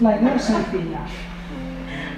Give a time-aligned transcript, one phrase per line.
[0.00, 1.00] La idea es sencilla.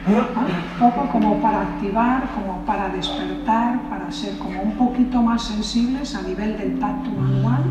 [0.07, 6.15] Un poco como para activar, como para despertar, para ser como un poquito más sensibles
[6.15, 7.65] a nivel del tacto manual.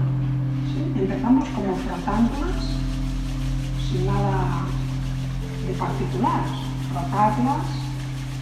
[0.97, 2.63] Empezamos como frotándolas,
[3.89, 4.65] sin nada
[5.65, 6.41] de particular,
[6.91, 7.65] frotarlas.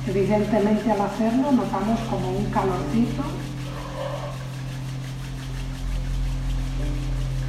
[0.08, 3.24] Evidentemente al hacerlo notamos como un calorcito.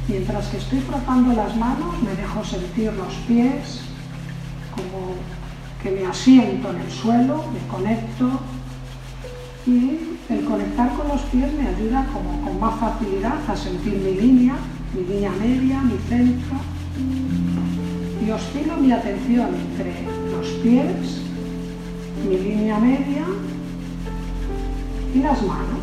[0.07, 3.90] Mientras que estoy frotando las manos me dejo sentir los pies,
[5.81, 8.39] que me asiento en el suelo, me conecto
[9.65, 14.13] y el conectar con los pies me ayuda como con más facilidad a sentir mi
[14.13, 14.55] línea,
[14.93, 16.57] mi línea media, mi centro
[18.25, 21.21] y oscilo mi atención entre los pies,
[22.27, 23.25] mi línea media
[25.13, 25.81] y las manos.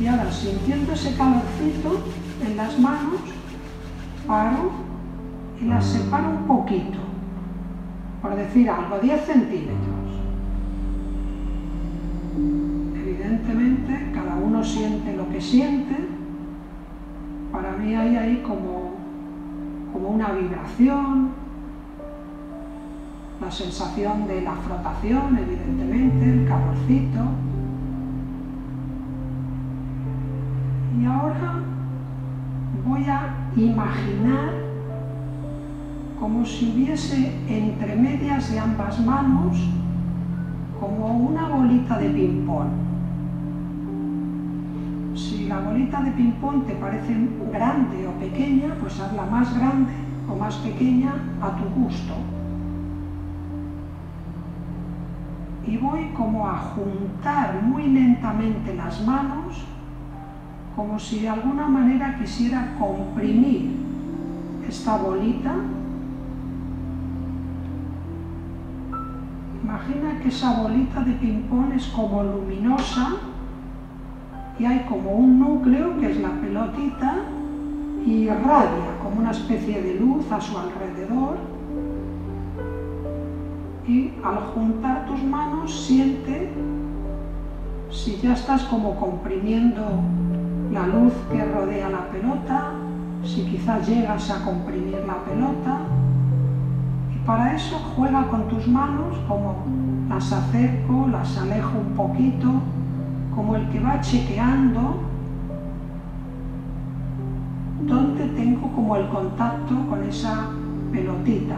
[0.00, 2.04] Y ahora sintiendo ese calorcito
[2.46, 3.20] en las manos,
[4.26, 4.70] paro
[5.60, 7.07] y las separo un poquito,
[8.22, 9.98] por decir algo, 10 centímetros.
[12.96, 15.94] Evidentemente, cada uno siente lo que siente.
[17.52, 18.92] Para mí hay ahí como,
[19.92, 21.30] como una vibración,
[23.40, 27.20] la sensación de la frotación, evidentemente, el calorcito.
[31.00, 31.62] Y ahora
[32.84, 34.67] voy a imaginar
[36.20, 39.56] como si hubiese entre medias de ambas manos
[40.80, 42.68] como una bolita de ping-pong.
[45.14, 47.14] Si la bolita de ping-pong te parece
[47.52, 49.92] grande o pequeña, pues hazla más grande
[50.28, 52.14] o más pequeña a tu gusto.
[55.66, 59.64] Y voy como a juntar muy lentamente las manos,
[60.74, 63.76] como si de alguna manera quisiera comprimir
[64.66, 65.54] esta bolita
[69.68, 73.16] Imagina que esa bolita de ping-pong es como luminosa
[74.58, 77.16] y hay como un núcleo que es la pelotita
[78.02, 81.36] y irradia como una especie de luz a su alrededor.
[83.86, 86.50] Y al juntar tus manos siente
[87.90, 89.84] si ya estás como comprimiendo
[90.72, 92.70] la luz que rodea la pelota,
[93.22, 95.87] si quizás llegas a comprimir la pelota
[97.28, 99.54] para eso juega con tus manos como
[100.08, 102.48] las acerco, las alejo un poquito,
[103.34, 105.02] como el que va chequeando
[107.82, 110.46] dónde tengo como el contacto con esa
[110.90, 111.56] pelotita.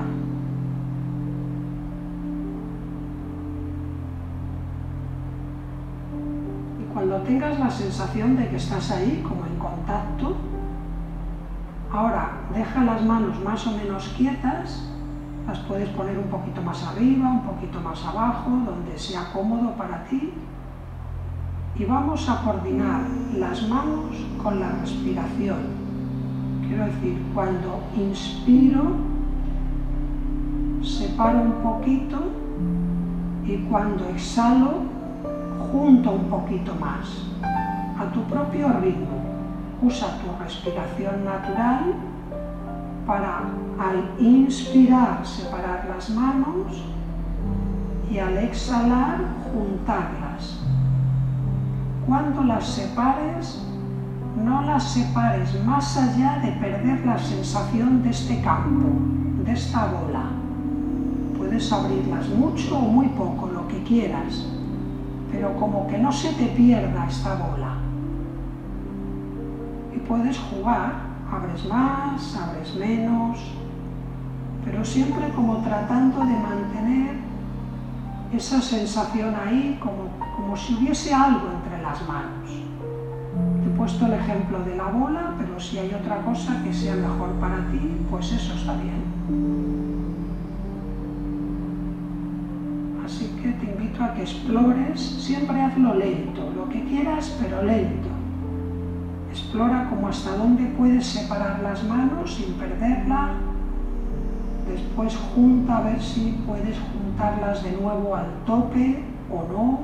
[6.80, 10.34] Y cuando tengas la sensación de que estás ahí, como en contacto,
[11.92, 14.90] ahora deja las manos más o menos quietas
[15.46, 20.04] las puedes poner un poquito más arriba, un poquito más abajo, donde sea cómodo para
[20.04, 20.32] ti.
[21.76, 23.02] Y vamos a coordinar
[23.36, 25.58] las manos con la respiración.
[26.66, 28.96] Quiero decir, cuando inspiro,
[30.82, 32.18] separo un poquito
[33.44, 34.82] y cuando exhalo,
[35.72, 37.24] junto un poquito más.
[37.98, 39.20] A tu propio ritmo.
[39.82, 41.94] Usa tu respiración natural
[43.10, 43.40] para
[43.76, 46.84] al inspirar separar las manos
[48.08, 49.18] y al exhalar
[49.50, 50.60] juntarlas.
[52.06, 53.66] Cuando las separes,
[54.36, 58.88] no las separes más allá de perder la sensación de este campo,
[59.44, 60.26] de esta bola.
[61.36, 64.46] Puedes abrirlas mucho o muy poco, lo que quieras,
[65.32, 67.74] pero como que no se te pierda esta bola.
[69.96, 73.38] Y puedes jugar abres más, abres menos,
[74.64, 77.16] pero siempre como tratando de mantener
[78.32, 82.50] esa sensación ahí, como, como si hubiese algo entre las manos.
[83.62, 86.94] Te he puesto el ejemplo de la bola, pero si hay otra cosa que sea
[86.94, 89.00] mejor para ti, pues eso está bien.
[93.04, 98.19] Así que te invito a que explores, siempre hazlo lento, lo que quieras, pero lento
[99.30, 103.34] Explora como hasta dónde puedes separar las manos sin perderla.
[104.68, 109.80] Después junta a ver si puedes juntarlas de nuevo al tope o no.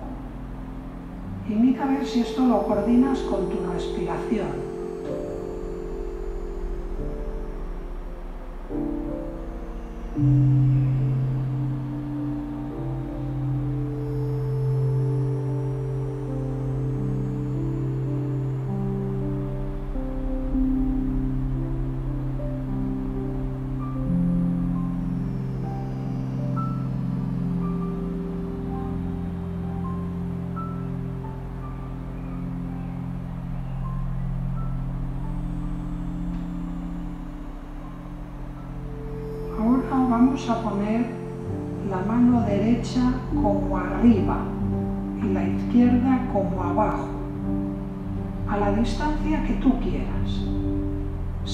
[1.48, 4.65] Y mira a ver si esto lo coordinas con tu respiración.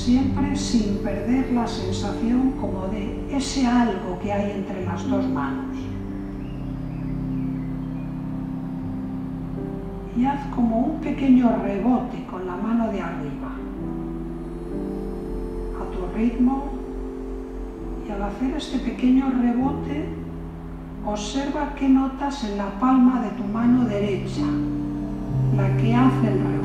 [0.04, 5.76] Siempre sin perder la sensación como de ese algo que hay entre las dos manos.
[10.16, 13.52] Y haz como un pequeño rebote con la mano de arriba,
[15.80, 16.64] a tu ritmo,
[18.06, 20.22] y al hacer este pequeño rebote,
[21.04, 24.46] Observa qué notas en la palma de tu mano derecha,
[25.56, 26.61] la que hace el rebote.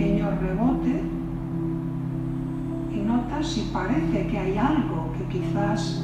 [0.00, 1.02] Pequeño rebote
[2.90, 6.02] y nota si parece que hay algo que quizás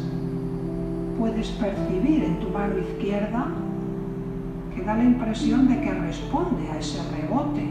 [1.18, 3.46] puedes percibir en tu mano izquierda
[4.74, 7.66] que da la impresión de que responde a ese rebote,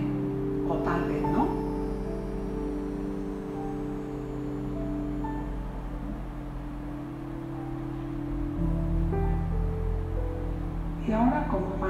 [0.67, 1.64] o tal vez no.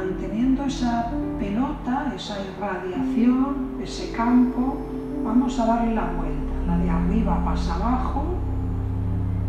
[0.06, 4.78] Manteniendo esa pelota, esa irradiación, ese campo,
[5.24, 6.54] vamos a darle la vuelta.
[6.68, 8.24] La de arriba pasa abajo,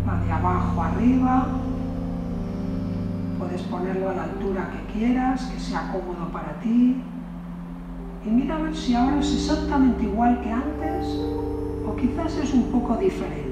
[0.06, 1.46] la de abajo arriba,
[3.38, 7.02] Puedes ponerlo a la altura que quieras, que sea cómodo para ti.
[8.24, 11.06] Y mira a ver si ahora es exactamente igual que antes
[11.86, 13.45] o quizás es un poco diferente.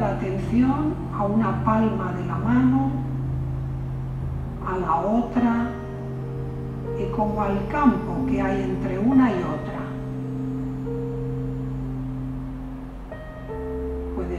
[0.00, 2.90] La atención a una palma de la mano,
[4.66, 5.68] a la otra
[6.98, 9.80] y como al campo que hay entre una y otra.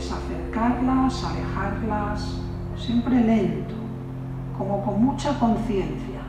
[0.10, 2.38] acercarlas, alejarlas,
[2.78, 3.75] siempre lento,
[4.57, 6.22] como con mucha conciencia.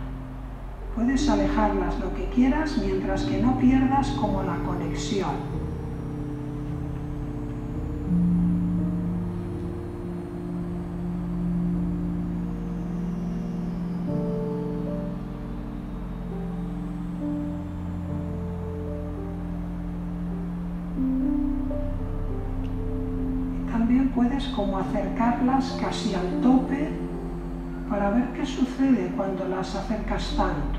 [0.95, 5.52] Puedes alejarlas lo que quieras mientras que no pierdas como la conexión.
[25.81, 26.89] Casi al tope
[27.91, 30.79] para ver qué sucede cuando las acercas tanto.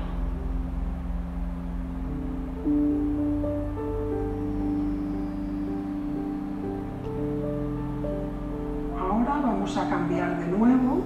[8.98, 11.02] Ahora vamos a cambiar de nuevo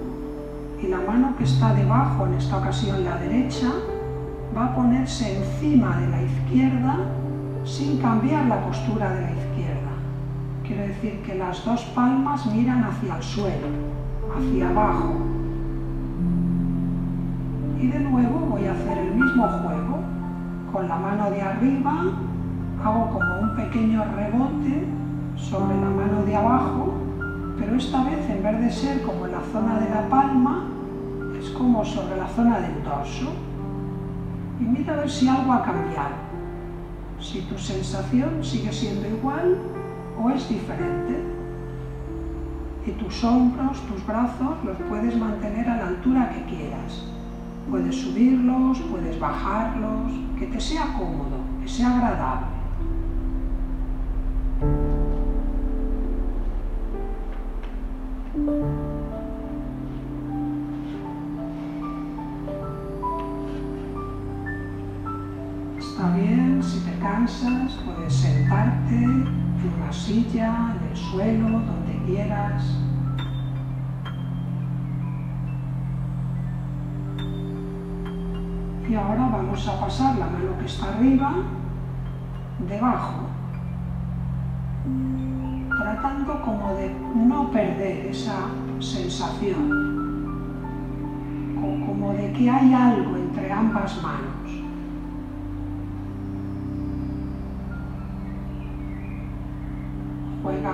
[0.81, 3.71] y la mano que está debajo, en esta ocasión la derecha,
[4.55, 6.97] va a ponerse encima de la izquierda
[7.65, 9.78] sin cambiar la postura de la izquierda.
[10.69, 13.67] Quiere decir que las dos palmas miran hacia el suelo,
[14.37, 15.15] hacia abajo.
[17.81, 19.97] Y de nuevo voy a hacer el mismo juego.
[20.71, 22.03] Con la mano de arriba
[22.85, 24.85] hago como un pequeño rebote
[25.35, 26.93] sobre la mano de abajo,
[27.57, 30.67] pero esta vez en vez de ser como en la zona de la palma,
[31.39, 33.33] es como sobre la zona del dorso.
[34.59, 36.29] Y mira a ver si algo ha cambiado.
[37.19, 39.57] Si tu sensación sigue siendo igual
[40.21, 41.23] o es diferente.
[42.85, 47.05] Y tus hombros, tus brazos los puedes mantener a la altura que quieras.
[47.69, 52.47] Puedes subirlos, puedes bajarlos, que te sea cómodo, que sea agradable.
[65.77, 69.05] Está bien, si te cansas, puedes sentarte
[69.63, 72.63] en una silla, en el suelo, donde quieras.
[78.89, 81.33] Y ahora vamos a pasar la mano que está arriba,
[82.67, 83.27] debajo,
[85.77, 88.47] tratando como de no perder esa
[88.79, 89.69] sensación,
[91.85, 94.28] como de que hay algo entre ambas manos.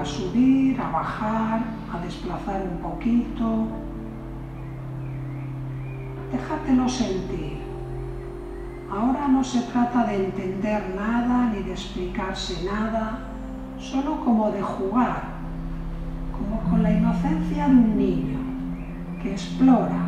[0.05, 3.67] A subir, a bajar, a desplazar un poquito.
[6.31, 7.57] Déjatelo sentir.
[8.91, 13.19] Ahora no se trata de entender nada ni de explicarse nada,
[13.79, 15.23] solo como de jugar,
[16.37, 18.39] como con la inocencia de un niño
[19.23, 20.03] que explora,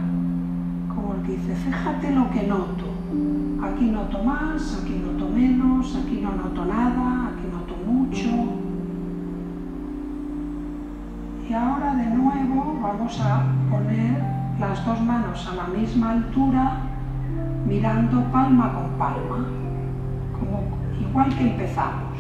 [0.94, 2.86] como el que dice, fíjate lo que noto,
[3.64, 8.67] Aquí noto más, aquí noto menos, aquí no noto nada, aquí noto mucho.
[11.50, 14.22] Y ahora de nuevo vamos a poner
[14.60, 16.80] las dos manos a la misma altura,
[17.66, 19.46] mirando palma con palma,
[20.38, 22.18] como igual que empezamos.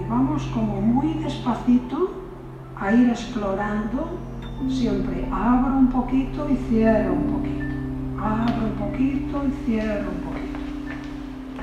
[0.00, 2.14] Y vamos como muy despacito
[2.80, 4.18] a ir explorando,
[4.68, 7.64] siempre abro un poquito y cierro un poquito,
[8.20, 10.23] abro un poquito y cierro un poquito.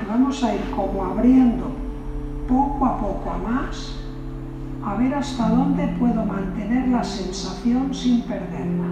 [0.08, 1.70] Vamos a ir como abriendo
[2.48, 3.96] poco a poco a más,
[4.84, 8.88] a ver hasta dónde puedo mantener la sensación sin perderla.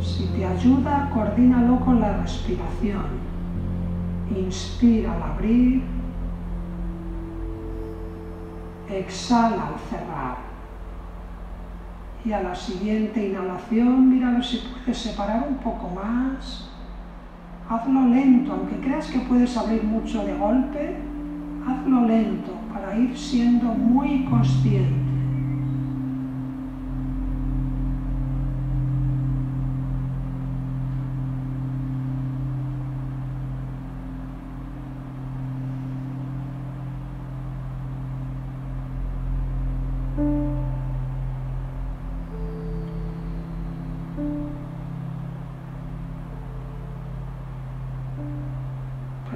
[0.00, 3.24] Si te ayuda, coordínalo con la respiración.
[4.34, 5.82] Inspira al abrir,
[8.88, 10.43] exhala al cerrar.
[12.24, 16.70] Y a la siguiente inhalación, mira si puedes separar un poco más.
[17.68, 20.96] Hazlo lento, aunque creas que puedes abrir mucho de golpe,
[21.66, 25.03] hazlo lento para ir siendo muy consciente.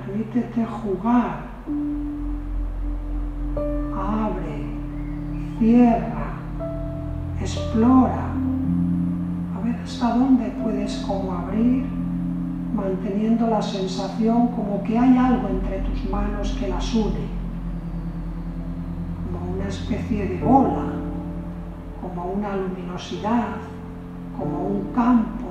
[0.08, 1.42] Permítete jugar.
[3.94, 4.64] Abre,
[5.58, 6.28] cierra,
[7.38, 8.30] explora.
[9.54, 11.84] A ver hasta dónde puedes como abrir,
[12.74, 17.28] manteniendo la sensación como que hay algo entre tus manos que las une.
[19.30, 20.86] Como una especie de bola,
[22.00, 23.56] como una luminosidad,
[24.38, 25.48] como un campo.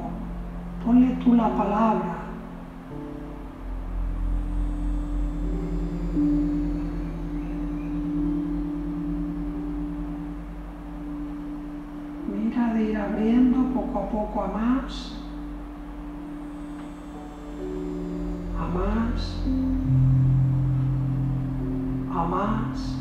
[0.84, 2.17] Ponle tú la palabra
[14.58, 15.14] poco a más,
[18.60, 19.44] a más,
[22.12, 22.96] a más,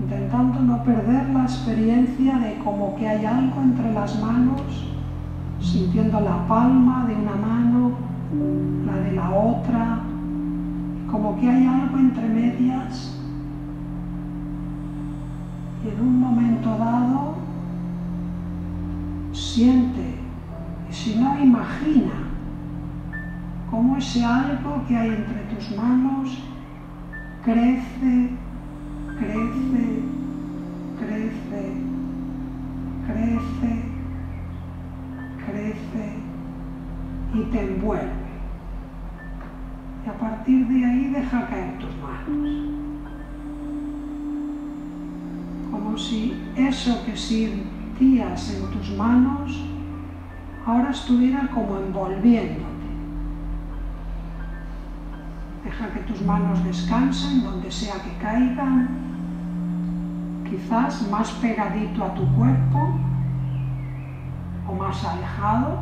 [0.00, 4.86] intentando no perder la experiencia de como que hay algo entre las manos,
[5.60, 7.92] sintiendo la palma de una mano,
[8.86, 10.00] la de la otra,
[11.10, 13.19] como que hay algo entre medias
[16.00, 17.34] un momento dado
[19.32, 20.16] siente,
[20.88, 22.12] y si no imagina,
[23.70, 26.42] cómo ese algo que hay entre tus manos
[27.44, 28.30] crece,
[46.80, 49.52] eso que sentías en tus manos
[50.66, 52.88] ahora estuviera como envolviéndote.
[55.62, 58.88] Deja que tus manos descansen donde sea que caigan,
[60.48, 62.98] quizás más pegadito a tu cuerpo
[64.66, 65.80] o más alejado.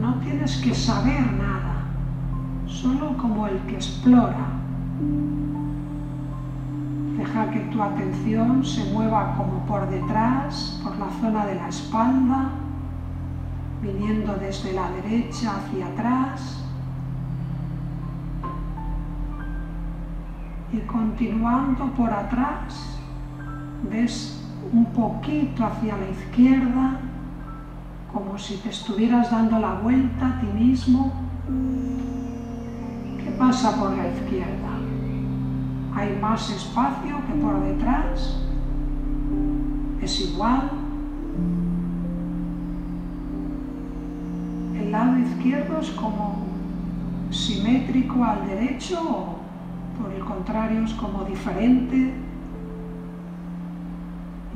[0.00, 1.84] No tienes que saber nada,
[2.66, 4.58] solo como el que explora
[7.18, 12.50] Deja que tu atención se mueva como por detrás, por la zona de la espalda,
[13.82, 16.64] viniendo desde la derecha hacia atrás
[20.72, 22.98] y continuando por atrás,
[23.90, 27.00] ves un poquito hacia la izquierda,
[28.12, 31.12] como si te estuvieras dando la vuelta a ti mismo.
[33.18, 34.77] ¿Qué pasa por la izquierda?
[35.98, 38.36] Hay más espacio que por detrás,
[40.00, 40.70] es igual.
[44.76, 46.46] El lado izquierdo es como
[47.30, 49.38] simétrico al derecho o
[50.00, 52.14] por el contrario es como diferente.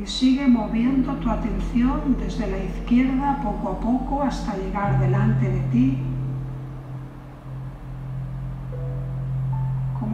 [0.01, 5.61] Y sigue moviendo tu atención desde la izquierda poco a poco hasta llegar delante de
[5.73, 5.99] ti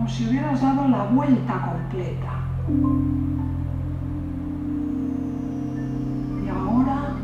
[0.08, 2.32] si hubieras dado la vuelta completa.
[6.44, 7.14] Y ahora,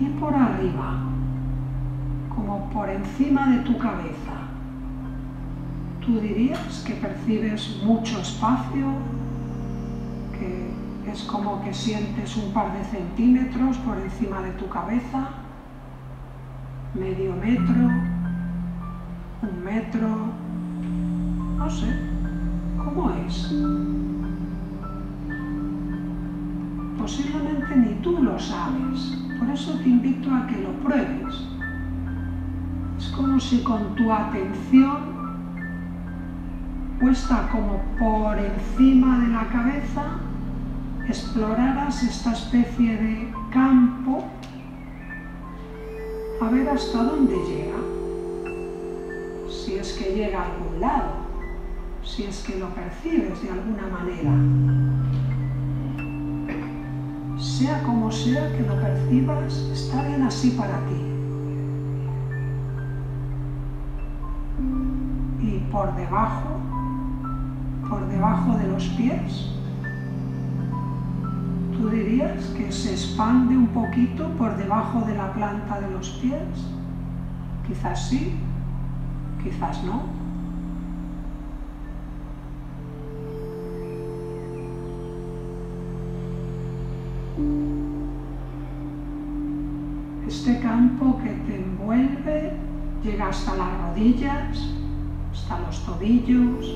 [0.00, 1.00] y por arriba,
[2.28, 4.32] como por encima de tu cabeza.
[6.04, 8.86] Tú dirías que percibes mucho espacio,
[10.38, 15.28] que es como que sientes un par de centímetros por encima de tu cabeza,
[16.94, 18.11] medio metro,
[19.42, 20.08] un metro,
[21.58, 21.94] no sé,
[22.78, 23.54] ¿cómo es?
[26.98, 31.46] Posiblemente ni tú lo sabes, por eso te invito a que lo pruebes.
[32.98, 35.12] Es como si con tu atención
[37.00, 40.04] puesta como por encima de la cabeza
[41.08, 44.22] exploraras esta especie de campo
[46.40, 47.81] a ver hasta dónde llega.
[49.64, 51.12] Si es que llega a algún lado,
[52.02, 54.32] si es que lo percibes de alguna manera.
[57.40, 60.96] Sea como sea que lo percibas, está bien así para ti.
[65.46, 66.58] Y por debajo,
[67.88, 69.48] por debajo de los pies,
[71.78, 76.40] ¿Tú dirías que se expande un poquito por debajo de la planta de los pies?
[77.66, 78.38] Quizás sí,
[79.42, 80.02] quizás no.
[90.26, 92.52] Este campo que te envuelve
[93.04, 94.74] llega hasta las rodillas,
[95.32, 96.74] hasta los tobillos,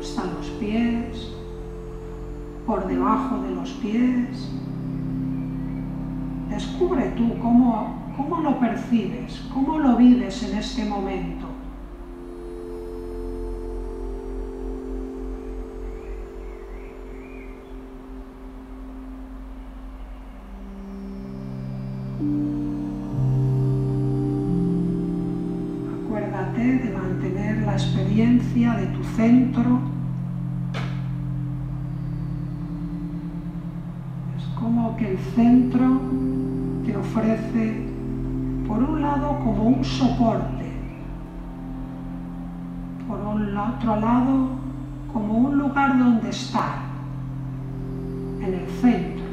[0.00, 1.32] hasta los pies,
[2.66, 4.50] por debajo de los pies.
[6.48, 11.45] Descubre tú cómo, cómo lo percibes, cómo lo vives en este momento.
[29.16, 29.96] Experiencia de tu centro
[34.96, 36.00] que el centro
[36.84, 37.86] te ofrece,
[38.66, 40.72] por un lado, como un soporte,
[43.06, 44.48] por un otro lado,
[45.12, 46.78] como un lugar donde estar,
[48.40, 49.26] en el centro,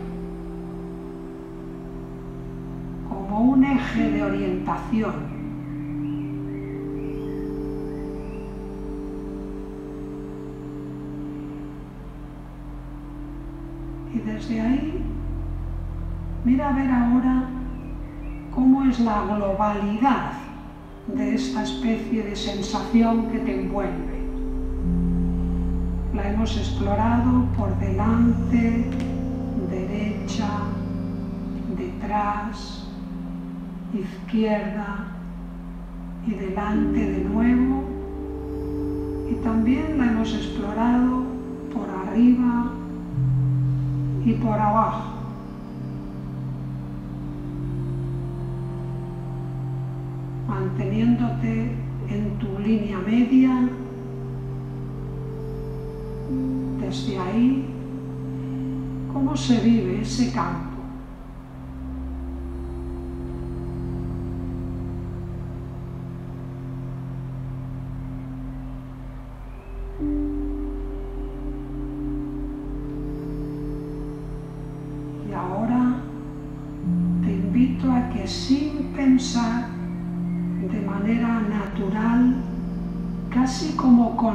[3.07, 5.32] como un eje de orientación.
[14.43, 15.03] Desde ahí
[16.43, 17.43] Mira a ver ahora
[18.53, 20.33] cómo es la globalidad
[21.07, 24.23] de esta especie de sensación que te envuelve.
[26.13, 28.85] La hemos explorado por delante,
[29.71, 30.49] derecha,
[31.77, 32.89] detrás,
[33.93, 35.07] izquierda
[36.27, 37.83] y delante de nuevo.
[39.31, 41.23] Y también la hemos explorado
[41.73, 42.62] por arriba
[44.25, 45.13] y por abajo.
[50.47, 51.71] manteniéndote
[52.09, 53.69] en tu línea media.
[56.79, 57.65] Desde ahí,
[59.11, 60.72] ¿cómo se vive ese campo?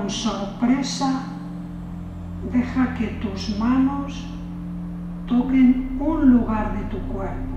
[0.09, 1.21] Con sorpresa,
[2.51, 4.27] deja que tus manos
[5.27, 7.57] toquen un lugar de tu cuerpo,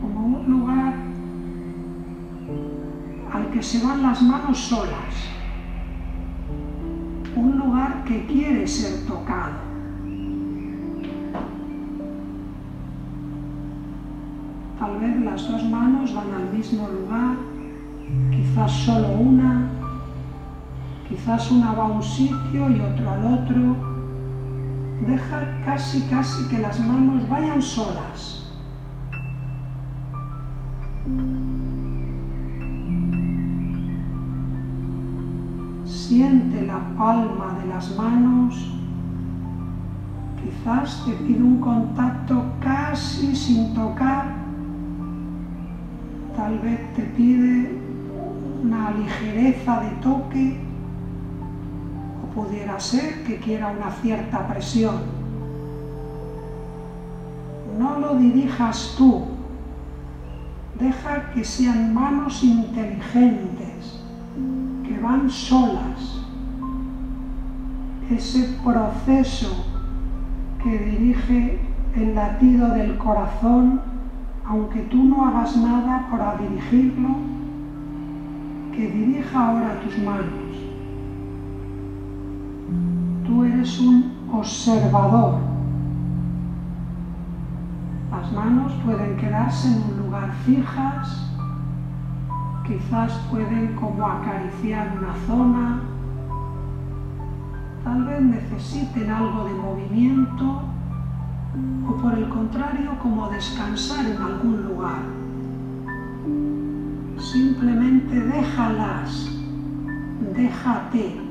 [0.00, 0.94] como un lugar
[3.30, 5.14] al que se van las manos solas,
[7.36, 9.68] un lugar que quiere ser tocado.
[14.78, 17.36] Tal vez las dos manos van al mismo lugar,
[18.30, 19.67] quizás solo una,
[21.18, 23.76] quizás una va a un sitio y otro al otro.
[25.06, 28.52] Deja casi, casi que las manos vayan solas.
[35.84, 38.54] Siente la palma de las manos.
[40.40, 44.38] Quizás te pide un contacto casi sin tocar
[46.36, 47.76] tal vez te pide
[48.62, 50.67] una ligereza de toque
[52.38, 54.94] pudiera ser que quiera una cierta presión.
[57.80, 59.24] No lo dirijas tú,
[60.78, 64.00] Deja que sean manos inteligentes,
[64.84, 66.22] que van solas.
[68.08, 69.64] Ese proceso
[70.62, 71.58] que dirige
[71.96, 73.80] el latido del corazón,
[74.46, 77.16] aunque tú no hagas nada para dirigirlo,
[78.72, 80.47] que dirija ahora tus manos.
[83.44, 85.38] Eres un observador.
[88.10, 91.30] Las manos pueden quedarse en un lugar fijas,
[92.66, 95.80] quizás pueden como acariciar una zona,
[97.84, 100.62] tal vez necesiten algo de movimiento
[101.88, 105.02] o por el contrario como descansar en algún lugar.
[107.18, 109.30] Simplemente déjalas,
[110.34, 111.27] déjate.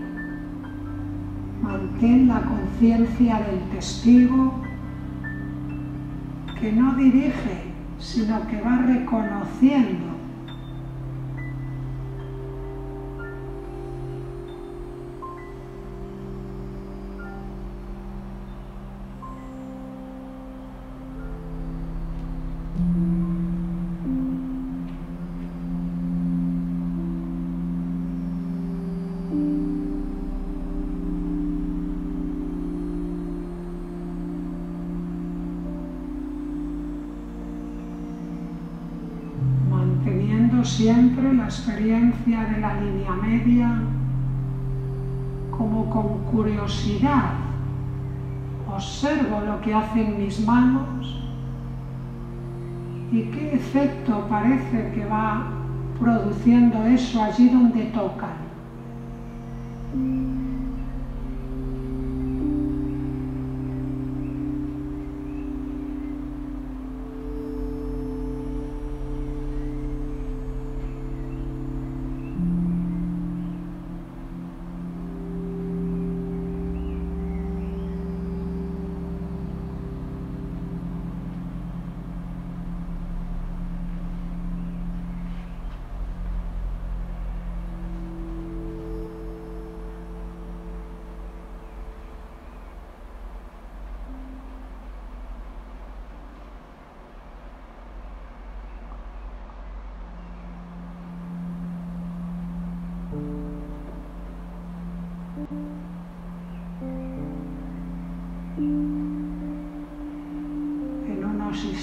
[1.61, 4.53] Mantén la conciencia del testigo
[6.59, 10.16] que no dirige, sino que va reconociendo
[41.47, 43.81] experiencia de la línea media
[45.57, 47.35] como con curiosidad.
[48.69, 51.23] Observo lo que hacen mis manos
[53.11, 55.47] y qué efecto parece que va
[55.97, 58.37] produciendo eso allí donde tocan.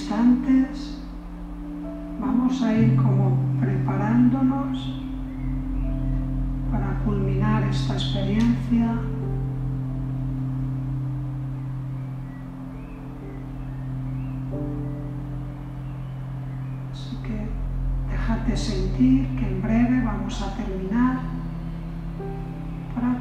[0.05, 0.99] Instantes
[2.21, 5.01] vamos a ir como preparándonos
[6.71, 8.99] para culminar esta experiencia.
[16.93, 17.49] Así que
[18.11, 21.21] déjate sentir que en breve vamos a terminar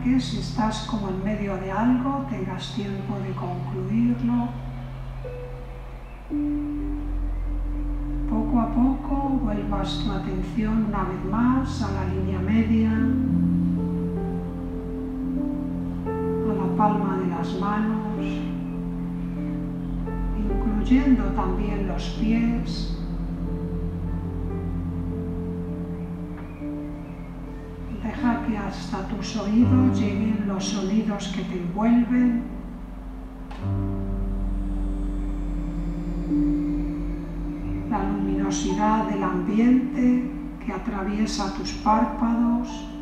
[0.04, 4.50] que si estás como en medio de algo tengas tiempo de concluirlo.
[10.62, 12.92] Una vez más a la línea media,
[16.48, 17.98] a la palma de las manos,
[20.38, 23.00] incluyendo también los pies.
[28.48, 32.44] que hasta tus oídos lleguen los sonidos que te envuelven.
[37.90, 42.93] La luminosidad del ambiente que atraviesa tus párpados.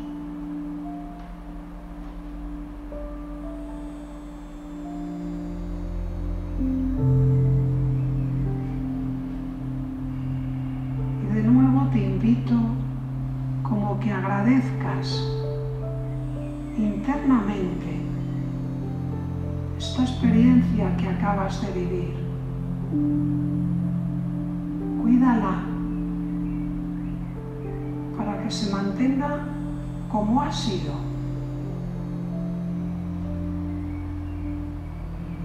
[30.62, 30.94] Sido.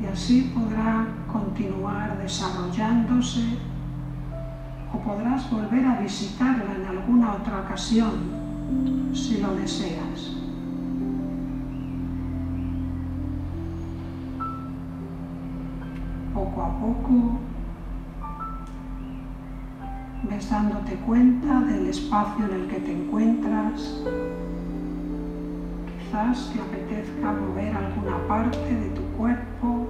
[0.01, 3.57] Y así podrá continuar desarrollándose
[4.93, 8.11] o podrás volver a visitarla en alguna otra ocasión
[9.13, 10.35] si lo deseas.
[16.33, 17.39] Poco a poco
[20.29, 24.03] ves dándote cuenta del espacio en el que te encuentras.
[26.07, 29.87] Quizás te apetezca mover alguna parte de tu cuerpo,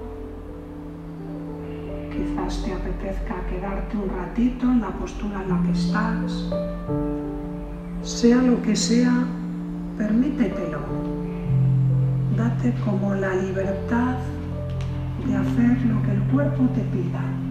[2.10, 6.50] quizás te apetezca quedarte un ratito en la postura en la que estás.
[8.02, 9.26] Sea lo que sea,
[9.96, 10.80] permítetelo.
[12.36, 14.16] Date como la libertad
[15.24, 17.47] de hacer lo que el cuerpo te pida.